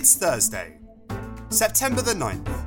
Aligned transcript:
It's 0.00 0.14
Thursday, 0.14 0.78
September 1.48 2.02
the 2.02 2.12
9th, 2.12 2.64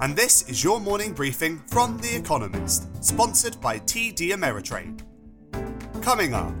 and 0.00 0.14
this 0.14 0.48
is 0.48 0.62
your 0.62 0.78
morning 0.78 1.12
briefing 1.12 1.58
from 1.66 1.98
The 1.98 2.14
Economist, 2.14 2.86
sponsored 3.04 3.60
by 3.60 3.80
TD 3.80 4.30
Ameritrade. 4.30 5.02
Coming 6.04 6.34
up, 6.34 6.54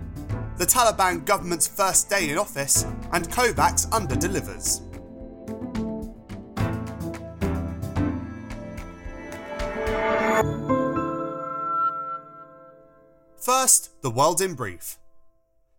the 0.56 0.64
Taliban 0.64 1.24
government's 1.24 1.68
first 1.68 2.10
day 2.10 2.30
in 2.30 2.36
office, 2.36 2.84
and 3.12 3.28
COVAX 3.30 3.86
under-delivers. 3.92 4.82
First, 13.36 14.02
the 14.02 14.10
world 14.10 14.40
in 14.40 14.54
brief. 14.54 14.98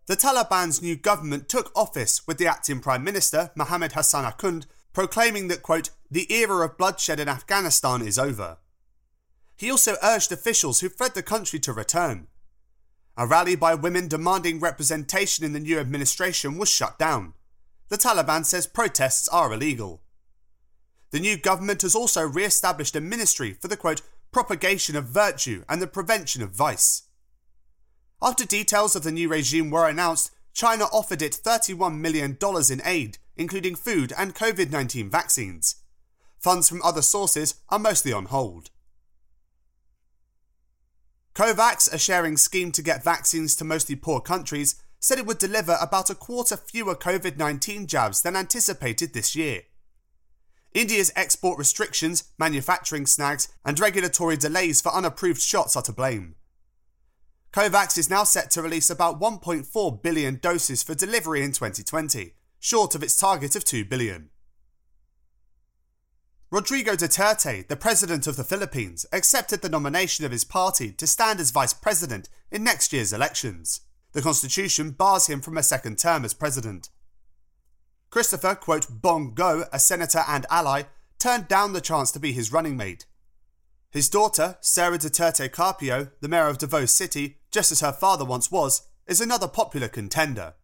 The 0.06 0.16
Taliban's 0.16 0.82
new 0.82 0.96
government 0.96 1.48
took 1.48 1.70
office 1.76 2.26
with 2.26 2.38
the 2.38 2.46
acting 2.46 2.80
Prime 2.80 3.04
Minister, 3.04 3.50
Mohammed 3.54 3.92
Hassan 3.92 4.30
Akund, 4.30 4.66
proclaiming 4.92 5.48
that, 5.48 5.62
quote, 5.62 5.90
the 6.10 6.32
era 6.32 6.64
of 6.64 6.76
bloodshed 6.76 7.20
in 7.20 7.28
Afghanistan 7.28 8.02
is 8.02 8.18
over. 8.18 8.58
He 9.56 9.70
also 9.70 9.96
urged 10.02 10.32
officials 10.32 10.80
who 10.80 10.88
fled 10.88 11.14
the 11.14 11.22
country 11.22 11.58
to 11.60 11.72
return. 11.72 12.26
A 13.16 13.26
rally 13.26 13.54
by 13.54 13.74
women 13.74 14.08
demanding 14.08 14.58
representation 14.58 15.44
in 15.44 15.52
the 15.52 15.60
new 15.60 15.78
administration 15.78 16.56
was 16.56 16.70
shut 16.70 16.98
down. 16.98 17.34
The 17.88 17.98
Taliban 17.98 18.44
says 18.46 18.66
protests 18.66 19.28
are 19.28 19.52
illegal. 19.52 20.00
The 21.10 21.20
new 21.20 21.36
government 21.36 21.82
has 21.82 21.94
also 21.94 22.22
re 22.22 22.44
established 22.44 22.96
a 22.96 23.00
ministry 23.00 23.52
for 23.52 23.68
the 23.68 23.76
quote, 23.76 24.00
propagation 24.32 24.96
of 24.96 25.04
virtue 25.04 25.64
and 25.68 25.82
the 25.82 25.86
prevention 25.86 26.42
of 26.42 26.50
vice. 26.50 27.02
After 28.22 28.44
details 28.44 28.94
of 28.94 29.02
the 29.02 29.12
new 29.12 29.28
regime 29.28 29.70
were 29.70 29.88
announced, 29.88 30.30
China 30.52 30.84
offered 30.92 31.22
it 31.22 31.40
$31 31.42 31.98
million 31.98 32.36
in 32.70 32.82
aid, 32.84 33.18
including 33.36 33.74
food 33.74 34.12
and 34.16 34.34
COVID 34.34 34.70
19 34.70 35.08
vaccines. 35.08 35.76
Funds 36.38 36.68
from 36.68 36.82
other 36.82 37.02
sources 37.02 37.54
are 37.68 37.78
mostly 37.78 38.12
on 38.12 38.26
hold. 38.26 38.70
COVAX, 41.34 41.92
a 41.92 41.98
sharing 41.98 42.36
scheme 42.36 42.72
to 42.72 42.82
get 42.82 43.04
vaccines 43.04 43.56
to 43.56 43.64
mostly 43.64 43.94
poor 43.94 44.20
countries, 44.20 44.82
said 44.98 45.18
it 45.18 45.24
would 45.24 45.38
deliver 45.38 45.78
about 45.80 46.10
a 46.10 46.14
quarter 46.14 46.56
fewer 46.56 46.94
COVID 46.94 47.38
19 47.38 47.86
jabs 47.86 48.20
than 48.20 48.36
anticipated 48.36 49.14
this 49.14 49.34
year. 49.34 49.62
India's 50.74 51.12
export 51.16 51.58
restrictions, 51.58 52.24
manufacturing 52.38 53.06
snags, 53.06 53.48
and 53.64 53.80
regulatory 53.80 54.36
delays 54.36 54.80
for 54.80 54.94
unapproved 54.94 55.40
shots 55.40 55.74
are 55.74 55.82
to 55.82 55.92
blame. 55.92 56.34
COVAX 57.52 57.98
is 57.98 58.08
now 58.08 58.22
set 58.22 58.48
to 58.52 58.62
release 58.62 58.90
about 58.90 59.20
1.4 59.20 60.02
billion 60.02 60.36
doses 60.36 60.84
for 60.84 60.94
delivery 60.94 61.42
in 61.42 61.50
2020, 61.50 62.34
short 62.60 62.94
of 62.94 63.02
its 63.02 63.18
target 63.18 63.56
of 63.56 63.64
2 63.64 63.84
billion. 63.84 64.30
Rodrigo 66.52 66.92
Duterte, 66.92 67.66
the 67.66 67.76
president 67.76 68.28
of 68.28 68.36
the 68.36 68.44
Philippines, 68.44 69.04
accepted 69.12 69.62
the 69.62 69.68
nomination 69.68 70.24
of 70.24 70.30
his 70.30 70.44
party 70.44 70.92
to 70.92 71.08
stand 71.08 71.40
as 71.40 71.50
vice 71.50 71.72
president 71.72 72.28
in 72.52 72.62
next 72.62 72.92
year's 72.92 73.12
elections. 73.12 73.80
The 74.12 74.22
constitution 74.22 74.92
bars 74.92 75.26
him 75.26 75.40
from 75.40 75.56
a 75.56 75.62
second 75.62 75.98
term 75.98 76.24
as 76.24 76.34
president. 76.34 76.90
Christopher, 78.10 78.54
quote, 78.54 78.86
Bong 78.88 79.34
Go, 79.34 79.64
a 79.72 79.78
senator 79.80 80.22
and 80.28 80.46
ally, 80.50 80.84
turned 81.18 81.48
down 81.48 81.72
the 81.72 81.80
chance 81.80 82.12
to 82.12 82.20
be 82.20 82.32
his 82.32 82.52
running 82.52 82.76
mate. 82.76 83.06
His 83.90 84.08
daughter, 84.08 84.56
Sarah 84.60 84.98
Duterte 84.98 85.50
Carpio, 85.50 86.10
the 86.20 86.28
mayor 86.28 86.46
of 86.46 86.58
Davao 86.58 86.84
City, 86.84 87.38
just 87.50 87.72
as 87.72 87.80
her 87.80 87.92
father 87.92 88.24
once 88.24 88.50
was, 88.50 88.82
is 89.06 89.20
another 89.20 89.48
popular 89.48 89.88
contender. 89.88 90.54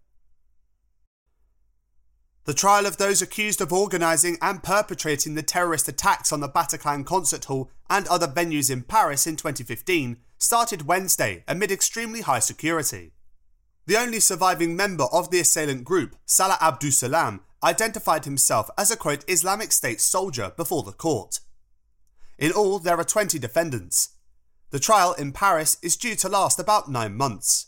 The 2.44 2.54
trial 2.54 2.86
of 2.86 2.96
those 2.96 3.20
accused 3.20 3.60
of 3.60 3.72
organising 3.72 4.38
and 4.40 4.62
perpetrating 4.62 5.34
the 5.34 5.42
terrorist 5.42 5.88
attacks 5.88 6.32
on 6.32 6.38
the 6.38 6.48
Bataclan 6.48 7.04
Concert 7.04 7.46
Hall 7.46 7.70
and 7.90 8.06
other 8.06 8.28
venues 8.28 8.70
in 8.70 8.82
Paris 8.82 9.26
in 9.26 9.34
2015 9.34 10.18
started 10.38 10.86
Wednesday 10.86 11.42
amid 11.48 11.72
extremely 11.72 12.20
high 12.20 12.38
security. 12.38 13.10
The 13.86 13.96
only 13.96 14.20
surviving 14.20 14.76
member 14.76 15.06
of 15.12 15.30
the 15.30 15.40
assailant 15.40 15.82
group, 15.82 16.14
Salah 16.24 16.58
Abdeslam, 16.60 17.40
identified 17.64 18.24
himself 18.24 18.70
as 18.78 18.92
a 18.92 18.96
quote 18.96 19.24
Islamic 19.28 19.72
State 19.72 20.00
soldier 20.00 20.52
before 20.56 20.84
the 20.84 20.92
court. 20.92 21.40
In 22.38 22.52
all, 22.52 22.78
there 22.78 22.96
are 22.96 23.04
20 23.04 23.40
defendants. 23.40 24.10
The 24.70 24.80
trial 24.80 25.12
in 25.12 25.32
Paris 25.32 25.76
is 25.80 25.96
due 25.96 26.16
to 26.16 26.28
last 26.28 26.58
about 26.58 26.90
nine 26.90 27.14
months. 27.14 27.66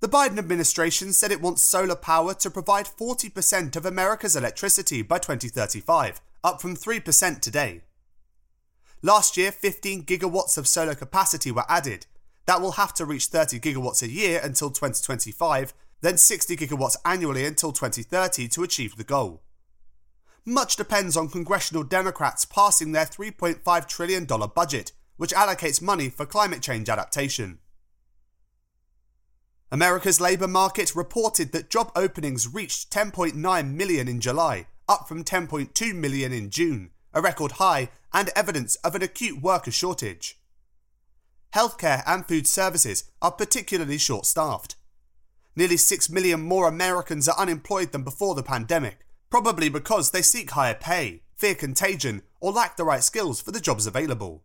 The 0.00 0.08
Biden 0.08 0.38
administration 0.38 1.12
said 1.12 1.30
it 1.30 1.42
wants 1.42 1.62
solar 1.62 1.94
power 1.94 2.34
to 2.34 2.50
provide 2.50 2.86
40% 2.86 3.76
of 3.76 3.86
America's 3.86 4.34
electricity 4.34 5.02
by 5.02 5.18
2035, 5.18 6.20
up 6.42 6.60
from 6.60 6.74
3% 6.74 7.40
today. 7.40 7.82
Last 9.02 9.36
year, 9.36 9.52
15 9.52 10.04
gigawatts 10.04 10.56
of 10.56 10.66
solar 10.66 10.94
capacity 10.94 11.52
were 11.52 11.64
added. 11.68 12.06
That 12.46 12.60
will 12.60 12.72
have 12.72 12.94
to 12.94 13.04
reach 13.04 13.26
30 13.26 13.60
gigawatts 13.60 14.02
a 14.02 14.08
year 14.08 14.40
until 14.42 14.70
2025, 14.70 15.74
then 16.00 16.16
60 16.16 16.56
gigawatts 16.56 16.96
annually 17.04 17.44
until 17.44 17.70
2030 17.70 18.48
to 18.48 18.62
achieve 18.64 18.96
the 18.96 19.04
goal 19.04 19.42
much 20.44 20.76
depends 20.76 21.16
on 21.16 21.28
congressional 21.28 21.84
Democrats 21.84 22.44
passing 22.44 22.92
their 22.92 23.06
$3.5 23.06 23.88
trillion 23.88 24.26
budget, 24.54 24.92
which 25.16 25.32
allocates 25.32 25.80
money 25.80 26.08
for 26.08 26.26
climate 26.26 26.62
change 26.62 26.88
adaptation. 26.88 27.58
America's 29.70 30.20
labour 30.20 30.48
market 30.48 30.94
reported 30.94 31.52
that 31.52 31.70
job 31.70 31.90
openings 31.96 32.52
reached 32.52 32.90
10.9 32.90 33.74
million 33.74 34.08
in 34.08 34.20
July, 34.20 34.66
up 34.88 35.08
from 35.08 35.24
10.2 35.24 35.94
million 35.94 36.32
in 36.32 36.50
June, 36.50 36.90
a 37.14 37.22
record 37.22 37.52
high 37.52 37.88
and 38.12 38.30
evidence 38.36 38.74
of 38.76 38.94
an 38.94 39.02
acute 39.02 39.40
worker 39.40 39.70
shortage. 39.70 40.38
Healthcare 41.54 42.02
and 42.06 42.26
food 42.26 42.46
services 42.46 43.04
are 43.22 43.30
particularly 43.30 43.98
short 43.98 44.26
staffed. 44.26 44.76
Nearly 45.54 45.76
6 45.76 46.10
million 46.10 46.40
more 46.40 46.66
Americans 46.66 47.28
are 47.28 47.38
unemployed 47.38 47.92
than 47.92 48.02
before 48.02 48.34
the 48.34 48.42
pandemic, 48.42 49.06
probably 49.32 49.70
because 49.70 50.10
they 50.10 50.20
seek 50.20 50.50
higher 50.50 50.74
pay, 50.74 51.22
fear 51.34 51.54
contagion, 51.54 52.20
or 52.38 52.52
lack 52.52 52.76
the 52.76 52.84
right 52.84 53.02
skills 53.02 53.40
for 53.40 53.50
the 53.50 53.62
jobs 53.62 53.86
available. 53.86 54.42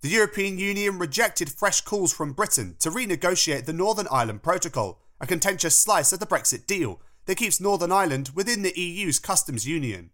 The 0.00 0.08
European 0.08 0.58
Union 0.58 0.98
rejected 0.98 1.50
fresh 1.50 1.82
calls 1.82 2.10
from 2.10 2.32
Britain 2.32 2.76
to 2.78 2.90
renegotiate 2.90 3.66
the 3.66 3.74
Northern 3.74 4.06
Ireland 4.10 4.42
Protocol, 4.42 4.98
a 5.20 5.26
contentious 5.26 5.78
slice 5.78 6.10
of 6.10 6.20
the 6.20 6.26
Brexit 6.26 6.66
deal 6.66 7.02
that 7.26 7.36
keeps 7.36 7.60
Northern 7.60 7.92
Ireland 7.92 8.30
within 8.34 8.62
the 8.62 8.72
EU's 8.74 9.18
customs 9.18 9.68
union. 9.68 10.08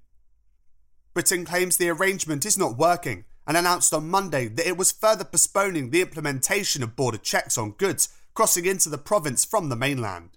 Britain 1.12 1.44
claims 1.44 1.77
the 1.77 1.89
arrangement 1.89 2.44
is 2.44 2.59
not 2.59 2.77
working 2.77 3.27
and 3.47 3.56
announced 3.56 3.94
on 3.94 4.11
Monday 4.11 4.49
that 4.49 4.67
it 4.67 4.77
was 4.77 4.91
further 4.91 5.23
postponing 5.23 5.91
the 5.91 6.03
implementation 6.03 6.83
of 6.83 6.97
border 6.97 7.19
checks 7.19 7.56
on 7.56 7.71
goods 7.71 8.09
crossing 8.34 8.67
into 8.67 8.89
the 8.89 8.99
province 8.99 9.44
from 9.44 9.69
the 9.69 9.77
mainland. 9.77 10.31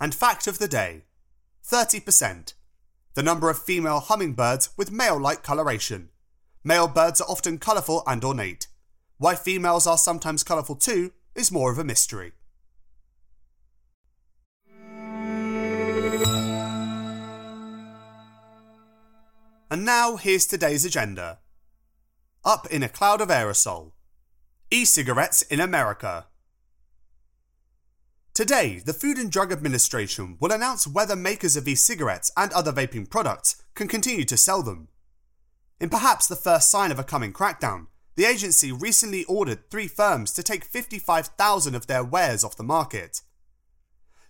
And 0.00 0.14
fact 0.14 0.46
of 0.46 0.58
the 0.58 0.68
day 0.68 1.04
30%. 1.66 2.54
The 3.14 3.22
number 3.22 3.48
of 3.48 3.58
female 3.58 4.00
hummingbirds 4.00 4.70
with 4.76 4.92
male 4.92 5.18
like 5.18 5.42
coloration. 5.42 6.10
Male 6.62 6.88
birds 6.88 7.20
are 7.20 7.28
often 7.28 7.58
colourful 7.58 8.02
and 8.06 8.24
ornate. 8.24 8.66
Why 9.18 9.34
females 9.34 9.86
are 9.86 9.96
sometimes 9.96 10.44
colourful 10.44 10.76
too 10.76 11.12
is 11.34 11.50
more 11.50 11.72
of 11.72 11.78
a 11.78 11.84
mystery. 11.84 12.32
And 19.70 19.84
now 19.84 20.16
here's 20.16 20.46
today's 20.46 20.84
agenda. 20.84 21.38
Up 22.44 22.66
in 22.68 22.82
a 22.82 22.88
cloud 22.88 23.20
of 23.20 23.28
aerosol. 23.28 23.92
E 24.70 24.84
cigarettes 24.84 25.42
in 25.42 25.60
America. 25.60 26.26
Today, 28.36 28.82
the 28.84 28.92
Food 28.92 29.16
and 29.16 29.32
Drug 29.32 29.50
Administration 29.50 30.36
will 30.40 30.52
announce 30.52 30.86
whether 30.86 31.16
makers 31.16 31.56
of 31.56 31.66
e 31.66 31.74
cigarettes 31.74 32.30
and 32.36 32.52
other 32.52 32.70
vaping 32.70 33.08
products 33.08 33.62
can 33.74 33.88
continue 33.88 34.26
to 34.26 34.36
sell 34.36 34.62
them. 34.62 34.88
In 35.80 35.88
perhaps 35.88 36.26
the 36.26 36.36
first 36.36 36.70
sign 36.70 36.90
of 36.90 36.98
a 36.98 37.02
coming 37.02 37.32
crackdown, 37.32 37.86
the 38.14 38.26
agency 38.26 38.70
recently 38.70 39.24
ordered 39.24 39.70
three 39.70 39.88
firms 39.88 40.32
to 40.34 40.42
take 40.42 40.66
55,000 40.66 41.74
of 41.74 41.86
their 41.86 42.04
wares 42.04 42.44
off 42.44 42.58
the 42.58 42.62
market. 42.62 43.22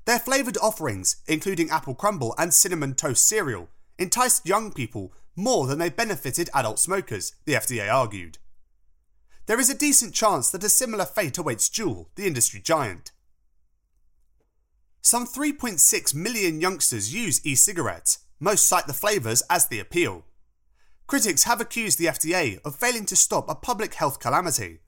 Their 0.05 0.21
flavoured 0.21 0.59
offerings, 0.59 1.17
including 1.27 1.71
apple 1.71 1.97
crumble 1.97 2.33
and 2.39 2.55
cinnamon 2.55 2.95
toast 2.95 3.27
cereal, 3.27 3.71
enticed 3.99 4.47
young 4.47 4.71
people 4.71 5.13
more 5.35 5.67
than 5.67 5.81
they 5.81 5.91
benefited 5.91 6.49
adult 6.55 6.79
smokers, 6.79 7.33
the 7.45 7.55
FDA 7.55 7.93
argued. 7.93 8.39
There 9.47 9.59
is 9.59 9.69
a 9.69 9.77
decent 9.77 10.15
chance 10.15 10.49
that 10.53 10.63
a 10.63 10.69
similar 10.69 11.07
fate 11.07 11.39
awaits 11.39 11.69
Juul, 11.69 12.07
the 12.15 12.29
industry 12.29 12.61
giant. 12.61 13.11
Some 15.07 15.25
3.6 15.25 16.15
million 16.17 16.61
youngsters 16.61 17.15
use 17.15 17.41
e 17.47 17.55
cigarettes, 17.55 18.19
most 18.41 18.67
cite 18.67 18.89
the 18.89 18.93
flavours 18.93 19.41
as 19.49 19.69
the 19.69 19.79
appeal. 19.79 20.25
Critics 21.07 21.45
have 21.45 21.61
accused 21.61 22.01
the 22.01 22.07
FDA 22.07 22.59
of 22.65 22.75
failing 22.75 23.07
to 23.07 23.15
stop 23.15 23.49
a 23.49 23.55
public 23.55 23.95
health 23.95 24.19
calamity. 24.19 24.81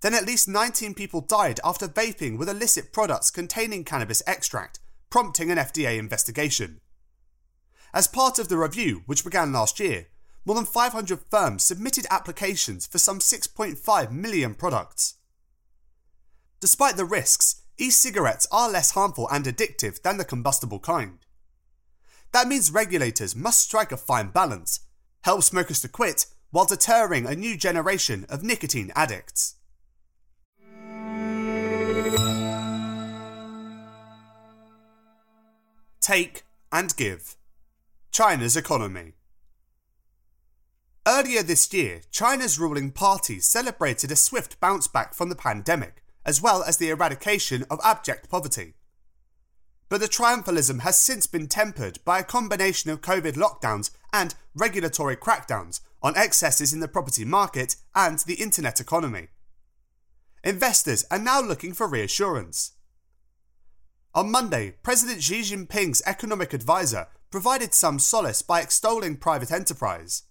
then 0.00 0.14
at 0.14 0.24
least 0.24 0.48
19 0.48 0.94
people 0.94 1.20
died 1.20 1.60
after 1.62 1.86
vaping 1.86 2.38
with 2.38 2.48
illicit 2.48 2.94
products 2.94 3.30
containing 3.30 3.84
cannabis 3.84 4.22
extract, 4.26 4.80
prompting 5.10 5.50
an 5.50 5.58
FDA 5.58 5.98
investigation. 5.98 6.80
As 7.92 8.08
part 8.08 8.38
of 8.38 8.48
the 8.48 8.56
review, 8.56 9.02
which 9.04 9.22
began 9.22 9.52
last 9.52 9.78
year, 9.78 10.06
more 10.46 10.56
than 10.56 10.64
500 10.64 11.20
firms 11.30 11.62
submitted 11.62 12.06
applications 12.10 12.86
for 12.86 12.96
some 12.96 13.18
6.5 13.18 14.10
million 14.12 14.54
products. 14.54 15.16
Despite 16.60 16.96
the 16.96 17.04
risks, 17.04 17.59
e 17.80 17.90
cigarettes 17.90 18.46
are 18.52 18.70
less 18.70 18.90
harmful 18.90 19.26
and 19.30 19.46
addictive 19.46 20.02
than 20.02 20.18
the 20.18 20.24
combustible 20.24 20.78
kind. 20.78 21.18
That 22.32 22.46
means 22.46 22.70
regulators 22.70 23.34
must 23.34 23.60
strike 23.60 23.90
a 23.90 23.96
fine 23.96 24.28
balance, 24.28 24.80
help 25.22 25.42
smokers 25.42 25.80
to 25.80 25.88
quit, 25.88 26.26
while 26.50 26.66
deterring 26.66 27.26
a 27.26 27.34
new 27.34 27.56
generation 27.56 28.26
of 28.28 28.42
nicotine 28.42 28.92
addicts. 28.94 29.56
Take 36.00 36.42
and 36.72 36.94
give. 36.96 37.36
China's 38.10 38.56
economy. 38.56 39.14
Earlier 41.06 41.42
this 41.42 41.72
year, 41.72 42.02
China's 42.10 42.58
ruling 42.58 42.90
party 42.90 43.40
celebrated 43.40 44.12
a 44.12 44.16
swift 44.16 44.60
bounce 44.60 44.86
back 44.86 45.14
from 45.14 45.28
the 45.28 45.34
pandemic, 45.34 45.99
as 46.24 46.40
well 46.40 46.62
as 46.62 46.76
the 46.76 46.90
eradication 46.90 47.64
of 47.70 47.80
abject 47.82 48.28
poverty. 48.28 48.74
But 49.88 50.00
the 50.00 50.06
triumphalism 50.06 50.80
has 50.80 51.00
since 51.00 51.26
been 51.26 51.48
tempered 51.48 51.98
by 52.04 52.20
a 52.20 52.24
combination 52.24 52.90
of 52.90 53.00
COVID 53.00 53.32
lockdowns 53.32 53.90
and 54.12 54.34
regulatory 54.54 55.16
crackdowns 55.16 55.80
on 56.02 56.16
excesses 56.16 56.72
in 56.72 56.80
the 56.80 56.88
property 56.88 57.24
market 57.24 57.76
and 57.94 58.18
the 58.20 58.34
internet 58.34 58.80
economy. 58.80 59.28
Investors 60.44 61.04
are 61.10 61.18
now 61.18 61.40
looking 61.40 61.74
for 61.74 61.86
reassurance. 61.86 62.72
On 64.14 64.30
Monday, 64.30 64.74
President 64.82 65.22
Xi 65.22 65.42
Jinping's 65.42 66.02
economic 66.06 66.52
advisor 66.52 67.08
provided 67.30 67.74
some 67.74 67.98
solace 67.98 68.42
by 68.42 68.60
extolling 68.60 69.16
private 69.16 69.52
enterprise. 69.52 70.22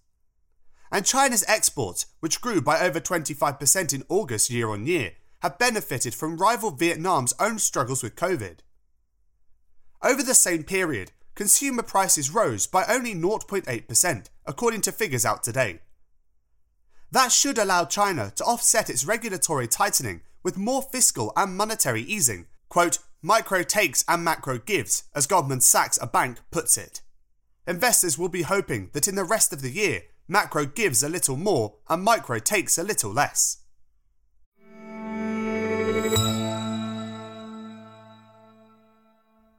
And 0.92 1.06
China's 1.06 1.44
exports, 1.46 2.06
which 2.18 2.40
grew 2.40 2.60
by 2.60 2.80
over 2.80 3.00
25% 3.00 3.94
in 3.94 4.04
August 4.08 4.50
year 4.50 4.68
on 4.68 4.86
year, 4.86 5.12
have 5.42 5.58
benefited 5.58 6.14
from 6.14 6.36
rival 6.36 6.70
Vietnam's 6.70 7.34
own 7.40 7.58
struggles 7.58 8.02
with 8.02 8.16
COVID. 8.16 8.58
Over 10.02 10.22
the 10.22 10.34
same 10.34 10.64
period, 10.64 11.12
consumer 11.34 11.82
prices 11.82 12.30
rose 12.30 12.66
by 12.66 12.84
only 12.88 13.14
0.8%, 13.14 14.26
according 14.46 14.80
to 14.82 14.92
figures 14.92 15.24
out 15.24 15.42
today. 15.42 15.80
That 17.10 17.32
should 17.32 17.58
allow 17.58 17.84
China 17.84 18.32
to 18.36 18.44
offset 18.44 18.88
its 18.88 19.04
regulatory 19.04 19.66
tightening 19.66 20.20
with 20.42 20.56
more 20.56 20.82
fiscal 20.82 21.32
and 21.36 21.56
monetary 21.56 22.02
easing, 22.02 22.46
quote, 22.68 22.98
micro 23.22 23.62
takes 23.62 24.04
and 24.08 24.24
macro 24.24 24.58
gives, 24.58 25.04
as 25.14 25.26
Goldman 25.26 25.60
Sachs, 25.60 25.98
a 26.00 26.06
bank, 26.06 26.38
puts 26.50 26.78
it. 26.78 27.02
Investors 27.66 28.16
will 28.16 28.28
be 28.28 28.42
hoping 28.42 28.90
that 28.92 29.08
in 29.08 29.16
the 29.16 29.24
rest 29.24 29.52
of 29.52 29.60
the 29.60 29.70
year, 29.70 30.02
macro 30.28 30.64
gives 30.64 31.02
a 31.02 31.08
little 31.08 31.36
more 31.36 31.74
and 31.88 32.02
micro 32.02 32.38
takes 32.38 32.78
a 32.78 32.82
little 32.82 33.12
less. 33.12 33.58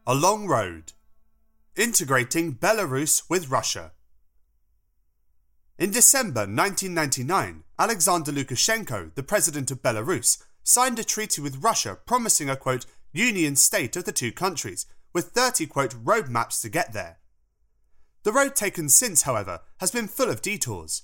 A 0.08 0.16
long 0.16 0.48
road. 0.48 0.94
Integrating 1.76 2.56
Belarus 2.56 3.30
with 3.30 3.50
Russia. 3.50 3.92
In 5.78 5.92
December 5.92 6.42
1999, 6.42 7.64
Alexander 7.78 8.32
Lukashenko, 8.32 9.14
the 9.14 9.22
president 9.22 9.70
of 9.70 9.84
Belarus, 9.84 10.42
signed 10.64 10.98
a 10.98 11.04
treaty 11.04 11.40
with 11.40 11.64
Russia 11.64 12.00
promising 12.08 12.50
a 12.50 12.56
quote, 12.56 12.88
union 13.14 13.56
state 13.56 13.96
of 13.96 14.06
the 14.06 14.12
two 14.12 14.32
countries, 14.32 14.88
with 15.14 15.34
30 15.34 15.68
quote, 15.68 15.94
roadmaps 16.04 16.60
to 16.64 16.70
get 16.70 16.94
there. 16.94 17.20
The 18.24 18.32
road 18.32 18.56
taken 18.56 18.90
since, 18.90 19.22
however, 19.22 19.60
has 19.82 19.92
been 19.92 20.08
full 20.08 20.32
of 20.32 20.42
detours. 20.42 21.04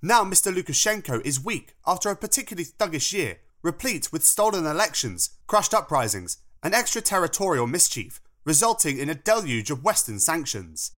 Now 0.00 0.22
Mr. 0.22 0.54
Lukashenko 0.54 1.26
is 1.26 1.44
weak 1.44 1.74
after 1.84 2.08
a 2.10 2.16
particularly 2.16 2.66
thuggish 2.66 3.12
year, 3.12 3.38
replete 3.62 4.12
with 4.12 4.24
stolen 4.24 4.64
elections, 4.64 5.30
crushed 5.48 5.74
uprisings, 5.74 6.38
and 6.66 6.74
extraterritorial 6.74 7.68
mischief, 7.68 8.20
resulting 8.44 8.98
in 8.98 9.08
a 9.08 9.14
deluge 9.14 9.70
of 9.70 9.84
Western 9.84 10.18
sanctions. 10.18 10.90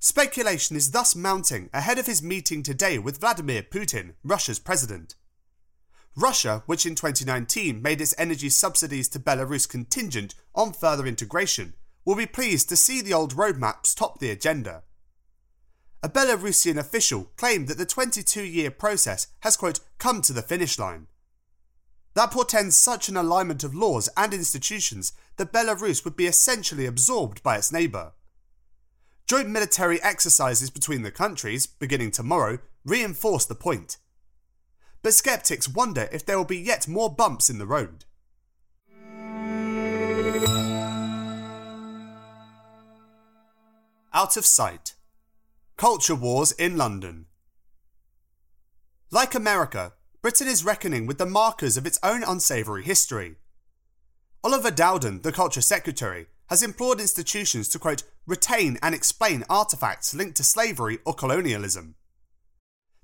Speculation 0.00 0.74
is 0.74 0.90
thus 0.90 1.14
mounting 1.14 1.70
ahead 1.72 2.00
of 2.00 2.06
his 2.06 2.20
meeting 2.20 2.60
today 2.60 2.98
with 2.98 3.20
Vladimir 3.20 3.62
Putin, 3.62 4.14
Russia's 4.24 4.58
president. 4.58 5.14
Russia, 6.16 6.64
which 6.66 6.84
in 6.84 6.96
2019 6.96 7.80
made 7.80 8.00
its 8.00 8.12
energy 8.18 8.48
subsidies 8.48 9.08
to 9.08 9.20
Belarus 9.20 9.68
contingent 9.68 10.34
on 10.52 10.72
further 10.72 11.06
integration, 11.06 11.74
will 12.04 12.16
be 12.16 12.26
pleased 12.26 12.68
to 12.68 12.76
see 12.76 13.00
the 13.00 13.14
old 13.14 13.36
roadmaps 13.36 13.94
top 13.94 14.18
the 14.18 14.30
agenda. 14.30 14.82
A 16.02 16.08
Belarusian 16.08 16.76
official 16.76 17.30
claimed 17.36 17.68
that 17.68 17.78
the 17.78 17.86
22 17.86 18.42
year 18.42 18.72
process 18.72 19.28
has, 19.42 19.56
quote, 19.56 19.78
come 19.98 20.22
to 20.22 20.32
the 20.32 20.42
finish 20.42 20.76
line. 20.76 21.06
That 22.14 22.30
portends 22.30 22.76
such 22.76 23.08
an 23.08 23.16
alignment 23.16 23.64
of 23.64 23.74
laws 23.74 24.08
and 24.16 24.32
institutions 24.32 25.12
that 25.36 25.52
Belarus 25.52 26.04
would 26.04 26.16
be 26.16 26.26
essentially 26.26 26.86
absorbed 26.86 27.42
by 27.42 27.56
its 27.56 27.72
neighbour. 27.72 28.12
Joint 29.26 29.48
military 29.48 30.02
exercises 30.02 30.70
between 30.70 31.02
the 31.02 31.10
countries, 31.10 31.66
beginning 31.66 32.10
tomorrow, 32.12 32.58
reinforce 32.84 33.46
the 33.46 33.54
point 33.54 33.96
but 35.04 35.12
skeptics 35.12 35.68
wonder 35.68 36.08
if 36.10 36.24
there 36.24 36.38
will 36.38 36.46
be 36.46 36.58
yet 36.58 36.88
more 36.88 37.14
bumps 37.14 37.50
in 37.50 37.58
the 37.58 37.66
road. 37.66 38.06
Out 44.14 44.38
of 44.38 44.46
sight. 44.46 44.94
Culture 45.76 46.14
wars 46.14 46.52
in 46.52 46.78
London. 46.78 47.26
Like 49.10 49.34
America, 49.34 49.92
Britain 50.24 50.48
is 50.48 50.64
reckoning 50.64 51.04
with 51.04 51.18
the 51.18 51.26
markers 51.26 51.76
of 51.76 51.84
its 51.84 51.98
own 52.02 52.24
unsavoury 52.24 52.82
history. 52.82 53.34
Oliver 54.42 54.70
Dowden, 54.70 55.20
the 55.20 55.30
Culture 55.30 55.60
Secretary, 55.60 56.28
has 56.46 56.62
implored 56.62 56.98
institutions 56.98 57.68
to, 57.68 57.78
quote, 57.78 58.04
retain 58.26 58.78
and 58.82 58.94
explain 58.94 59.42
artefacts 59.50 60.14
linked 60.14 60.38
to 60.38 60.42
slavery 60.42 60.98
or 61.04 61.12
colonialism. 61.12 61.96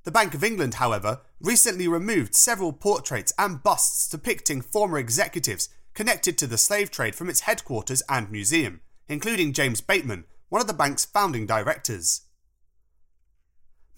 The 0.04 0.10
Bank 0.10 0.32
of 0.32 0.42
England, 0.42 0.76
however, 0.76 1.20
recently 1.42 1.86
removed 1.86 2.34
several 2.34 2.72
portraits 2.72 3.34
and 3.38 3.62
busts 3.62 4.08
depicting 4.08 4.62
former 4.62 4.96
executives 4.96 5.68
connected 5.92 6.38
to 6.38 6.46
the 6.46 6.56
slave 6.56 6.90
trade 6.90 7.14
from 7.14 7.28
its 7.28 7.40
headquarters 7.40 8.02
and 8.08 8.30
museum, 8.30 8.80
including 9.10 9.52
James 9.52 9.82
Bateman, 9.82 10.24
one 10.48 10.62
of 10.62 10.66
the 10.66 10.72
bank's 10.72 11.04
founding 11.04 11.44
directors. 11.44 12.22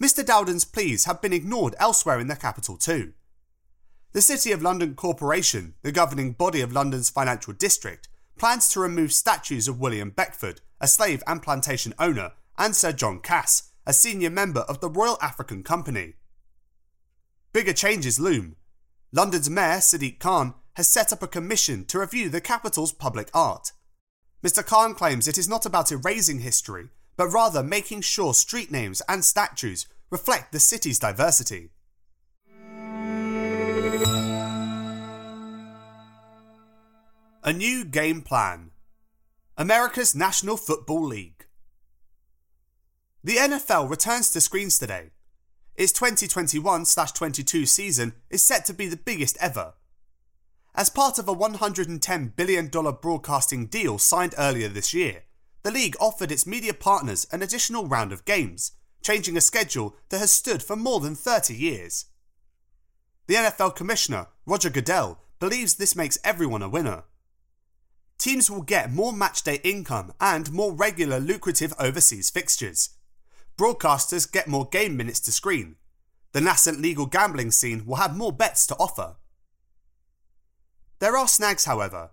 Mr. 0.01 0.25
Dowden's 0.25 0.65
pleas 0.65 1.05
have 1.05 1.21
been 1.21 1.33
ignored 1.33 1.75
elsewhere 1.79 2.19
in 2.19 2.27
the 2.27 2.35
capital 2.35 2.77
too. 2.77 3.13
The 4.11 4.21
City 4.21 4.51
of 4.51 4.61
London 4.61 4.95
Corporation, 4.95 5.73
the 5.81 5.91
governing 5.91 6.33
body 6.33 6.61
of 6.61 6.71
London's 6.71 7.09
financial 7.09 7.53
district, 7.53 8.09
plans 8.37 8.69
to 8.69 8.79
remove 8.79 9.13
statues 9.13 9.67
of 9.67 9.79
William 9.79 10.09
Beckford, 10.09 10.61
a 10.79 10.87
slave 10.87 11.23
and 11.25 11.41
plantation 11.41 11.93
owner, 11.97 12.33
and 12.57 12.75
Sir 12.75 12.91
John 12.91 13.19
Cass, 13.19 13.71
a 13.85 13.93
senior 13.93 14.29
member 14.29 14.61
of 14.61 14.81
the 14.81 14.89
Royal 14.89 15.17
African 15.21 15.63
Company. 15.63 16.13
Bigger 17.53 17.73
changes 17.73 18.19
loom. 18.19 18.55
London's 19.11 19.49
Mayor, 19.49 19.77
Sadiq 19.77 20.19
Khan, 20.19 20.55
has 20.73 20.87
set 20.87 21.13
up 21.13 21.21
a 21.21 21.27
commission 21.27 21.85
to 21.85 21.99
review 21.99 22.29
the 22.29 22.41
capital's 22.41 22.91
public 22.91 23.29
art. 23.33 23.71
Mr. 24.43 24.65
Khan 24.65 24.93
claims 24.93 25.27
it 25.27 25.37
is 25.37 25.47
not 25.47 25.65
about 25.65 25.91
erasing 25.91 26.39
history, 26.39 26.89
but 27.15 27.27
rather 27.27 27.63
making 27.63 28.01
sure 28.01 28.33
street 28.33 28.71
names 28.71 29.01
and 29.07 29.23
statues 29.23 29.87
reflect 30.09 30.51
the 30.51 30.59
city's 30.59 30.99
diversity. 30.99 31.69
A 37.45 37.51
new 37.51 37.83
game 37.83 38.21
plan. 38.21 38.71
America's 39.57 40.15
National 40.15 40.55
Football 40.55 41.03
League. 41.03 41.45
The 43.23 43.35
NFL 43.35 43.89
returns 43.89 44.29
to 44.31 44.41
screens 44.41 44.77
today. 44.77 45.11
Its 45.75 45.91
2021 45.91 46.85
22 46.85 47.65
season 47.65 48.13
is 48.29 48.43
set 48.43 48.65
to 48.65 48.73
be 48.73 48.87
the 48.87 48.97
biggest 48.97 49.37
ever. 49.39 49.73
As 50.75 50.89
part 50.89 51.19
of 51.19 51.27
a 51.27 51.35
$110 51.35 52.35
billion 52.35 52.67
broadcasting 52.67 53.67
deal 53.67 53.97
signed 53.97 54.35
earlier 54.37 54.67
this 54.67 54.93
year, 54.93 55.23
the 55.63 55.71
league 55.71 55.95
offered 55.99 56.31
its 56.31 56.45
media 56.45 56.73
partners 56.73 57.25
an 57.31 57.41
additional 57.41 57.87
round 57.87 58.11
of 58.11 58.25
games, 58.25 58.73
changing 59.01 59.35
a 59.35 59.41
schedule 59.41 59.95
that 60.09 60.19
has 60.19 60.31
stood 60.31 60.61
for 60.61 60.75
more 60.75 60.99
than 60.99 61.15
30 61.15 61.55
years. 61.55 62.05
The 63.27 63.35
NFL 63.35 63.75
Commissioner, 63.75 64.27
Roger 64.45 64.69
Goodell, 64.69 65.19
believes 65.39 65.75
this 65.75 65.95
makes 65.95 66.17
everyone 66.23 66.61
a 66.61 66.69
winner. 66.69 67.03
Teams 68.17 68.49
will 68.49 68.61
get 68.61 68.91
more 68.91 69.11
matchday 69.13 69.59
income 69.63 70.13
and 70.19 70.51
more 70.51 70.73
regular 70.73 71.19
lucrative 71.19 71.73
overseas 71.79 72.29
fixtures, 72.29 72.89
broadcasters 73.57 74.31
get 74.31 74.47
more 74.47 74.67
game 74.67 74.97
minutes 74.97 75.19
to 75.21 75.31
screen. 75.31 75.75
the 76.33 76.41
nascent 76.41 76.81
legal 76.81 77.05
gambling 77.05 77.51
scene 77.51 77.85
will 77.85 77.97
have 77.97 78.17
more 78.17 78.33
bets 78.33 78.65
to 78.65 78.75
offer. 78.77 79.15
There 80.97 81.15
are 81.15 81.27
snags, 81.27 81.65
however. 81.65 82.09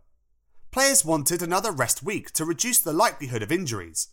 Players 0.71 1.05
wanted 1.05 1.43
another 1.43 1.73
rest 1.73 2.00
week 2.00 2.31
to 2.33 2.45
reduce 2.45 2.79
the 2.79 2.93
likelihood 2.93 3.43
of 3.43 3.50
injuries. 3.50 4.09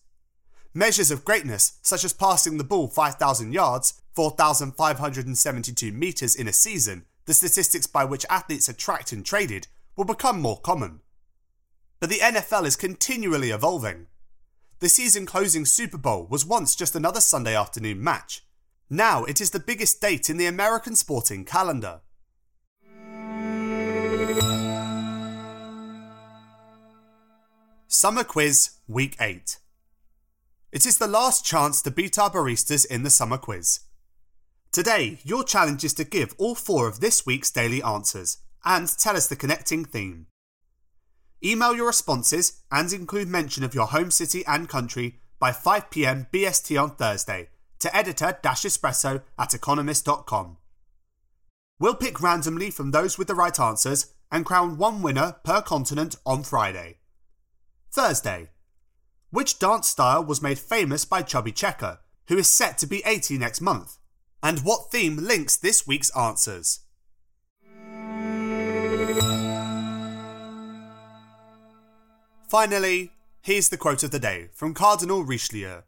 Measures 0.73 1.11
of 1.11 1.23
greatness, 1.23 1.77
such 1.83 2.03
as 2.03 2.13
passing 2.13 2.57
the 2.57 2.63
ball 2.63 2.87
5,000 2.87 3.51
yards, 3.51 4.01
4,572 4.15 5.91
metres 5.91 6.35
in 6.35 6.47
a 6.47 6.53
season, 6.53 7.05
the 7.25 7.35
statistics 7.35 7.85
by 7.85 8.05
which 8.05 8.25
athletes 8.27 8.67
are 8.67 8.73
tracked 8.73 9.11
and 9.11 9.23
traded, 9.23 9.67
will 9.95 10.05
become 10.05 10.41
more 10.41 10.59
common. 10.59 11.01
But 11.99 12.09
the 12.09 12.19
NFL 12.19 12.65
is 12.65 12.75
continually 12.75 13.51
evolving. 13.51 14.07
The 14.79 14.89
season 14.89 15.27
closing 15.27 15.65
Super 15.65 15.97
Bowl 15.97 16.25
was 16.27 16.45
once 16.45 16.75
just 16.75 16.95
another 16.95 17.21
Sunday 17.21 17.55
afternoon 17.55 18.03
match. 18.03 18.43
Now 18.89 19.25
it 19.25 19.41
is 19.41 19.51
the 19.51 19.59
biggest 19.59 20.01
date 20.01 20.27
in 20.27 20.37
the 20.37 20.47
American 20.47 20.95
sporting 20.95 21.45
calendar. 21.45 22.01
Summer 27.99 28.23
Quiz 28.23 28.77
Week 28.87 29.15
8. 29.19 29.57
It 30.71 30.85
is 30.85 30.99
the 30.99 31.07
last 31.07 31.43
chance 31.43 31.81
to 31.81 31.89
beat 31.89 32.19
our 32.19 32.29
baristas 32.29 32.85
in 32.85 33.01
the 33.01 33.09
summer 33.09 33.39
quiz. 33.39 33.79
Today, 34.71 35.17
your 35.23 35.43
challenge 35.43 35.83
is 35.83 35.95
to 35.95 36.03
give 36.03 36.35
all 36.37 36.53
four 36.53 36.87
of 36.87 36.99
this 36.99 37.25
week's 37.25 37.49
daily 37.49 37.81
answers 37.81 38.37
and 38.63 38.87
tell 38.99 39.17
us 39.17 39.25
the 39.25 39.35
connecting 39.35 39.83
theme. 39.83 40.27
Email 41.43 41.75
your 41.75 41.87
responses 41.87 42.61
and 42.71 42.93
include 42.93 43.29
mention 43.29 43.63
of 43.63 43.73
your 43.73 43.87
home 43.87 44.11
city 44.11 44.45
and 44.45 44.69
country 44.69 45.15
by 45.39 45.49
5pm 45.49 46.29
BST 46.29 46.79
on 46.79 46.91
Thursday 46.91 47.49
to 47.79 47.97
editor-espresso 47.97 49.23
at 49.39 49.55
economist.com. 49.55 50.57
We'll 51.79 51.95
pick 51.95 52.21
randomly 52.21 52.69
from 52.69 52.91
those 52.91 53.17
with 53.17 53.27
the 53.27 53.33
right 53.33 53.59
answers 53.59 54.13
and 54.31 54.45
crown 54.45 54.77
one 54.77 55.01
winner 55.01 55.37
per 55.43 55.63
continent 55.63 56.15
on 56.27 56.43
Friday. 56.43 56.97
Thursday. 57.91 58.49
Which 59.29 59.59
dance 59.59 59.87
style 59.87 60.23
was 60.23 60.41
made 60.41 60.59
famous 60.59 61.05
by 61.05 61.21
Chubby 61.21 61.51
Checker, 61.51 61.99
who 62.27 62.37
is 62.37 62.47
set 62.47 62.77
to 62.79 62.87
be 62.87 63.01
80 63.05 63.37
next 63.37 63.61
month? 63.61 63.97
And 64.41 64.59
what 64.59 64.91
theme 64.91 65.17
links 65.17 65.57
this 65.57 65.87
week's 65.87 66.15
answers? 66.15 66.81
Finally, 72.47 73.11
here's 73.41 73.69
the 73.69 73.77
quote 73.77 74.03
of 74.03 74.11
the 74.11 74.19
day 74.19 74.49
from 74.53 74.73
Cardinal 74.73 75.23
Richelieu 75.23 75.81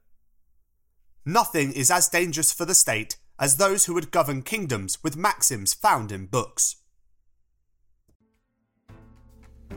Nothing 1.25 1.71
is 1.71 1.89
as 1.89 2.09
dangerous 2.09 2.51
for 2.51 2.65
the 2.65 2.75
state 2.75 3.17
as 3.39 3.55
those 3.55 3.85
who 3.85 3.93
would 3.93 4.11
govern 4.11 4.41
kingdoms 4.41 4.97
with 5.01 5.15
maxims 5.15 5.73
found 5.73 6.11
in 6.11 6.25
books. 6.25 6.75